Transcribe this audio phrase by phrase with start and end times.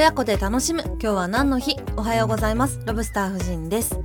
[0.00, 0.82] 親子で楽しむ。
[0.82, 1.76] 今日は何の日？
[1.94, 2.80] おはようございます。
[2.86, 4.00] ロブスター夫人です。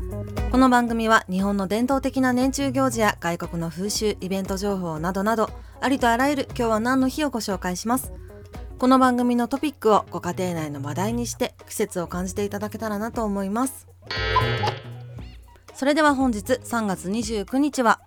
[0.52, 8.12] この番組は日本の伝統的な年中行事や外国の風習イベント情報などなどありとあらゆる今日は何の日をご紹介します。
[8.78, 13.88] この番組のトピックをご家庭内の話題にして季節を感じていただけたらなと思います。
[15.76, 18.02] それでは本日3月29日は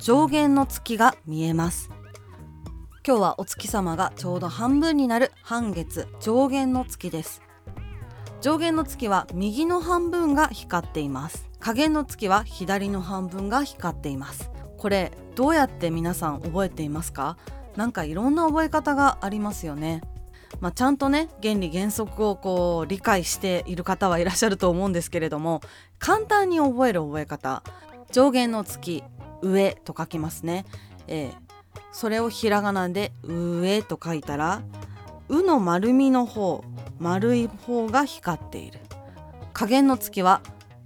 [0.00, 1.90] 上限の月が見えます。
[3.02, 7.40] 今日はお月様がちょうど半分になる半月上限の月です。
[8.42, 11.48] 上限の月は右の半分が光っています。
[11.60, 14.50] 下限の月は左の半分が光っています。
[14.76, 17.38] これどうやって皆さん覚えていますか？
[17.74, 20.02] なんかいろんな覚え方がありますよね。
[20.60, 25.62] まあ、ちゃんとね原理原則をこう理解している方はいらっしゃると思うんですけれども
[25.98, 27.62] 簡単に覚える覚え方。
[28.12, 29.02] 上限の月
[29.40, 30.66] 上と書きますね、
[31.06, 31.34] えー、
[31.92, 34.62] それをひらがなで「上」と書いたら
[35.28, 36.64] 「う」の丸みの方
[36.98, 38.80] 丸い方が光っている。
[39.52, 40.40] 加減の月は、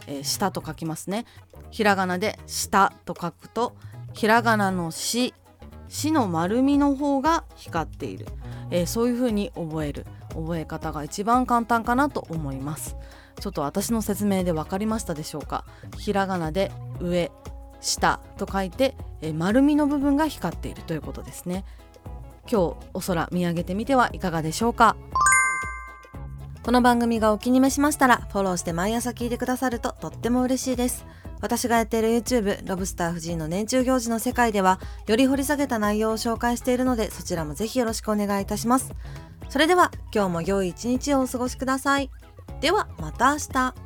[0.07, 1.27] えー、下と書きますね。
[1.71, 3.75] ひらがなで「下」と書くと
[4.13, 5.35] ひらがなの「し」
[5.89, 8.27] 「し」の丸みの方が光っている、
[8.71, 10.07] えー、そういう風に覚える。
[10.35, 12.97] 覚え方が一番簡単かなと思います。
[13.39, 15.65] ちょっと私の説明で分かりましたでしょうか？
[15.97, 17.31] ひらがなで「上」
[17.85, 21.65] 下と書いて、え丸みの部分が光っているということですね。
[22.51, 24.97] 今日お空見上げてみてはいかがでしょうか。
[26.63, 31.05] この番組がお気に召しましたらフォローして毎朝聞いてくださるととっても嬉しいです。
[31.41, 38.95] 私がやっている YouTube ロブスター夫人の年中行事の世界ではより掘り下げた内容を紹介しているのでそちらもぜひよろしくお願いいたします。
[39.51, 42.11] それでは今日も良い一日をお過ごしください。
[42.61, 43.84] ではまた明日。